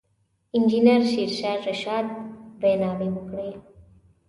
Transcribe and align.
انجنیر 0.57 1.01
شېرشاه 1.11 1.57
رشاد 1.69 2.05
ویناوې 2.61 3.09
وکړې. 3.13 3.51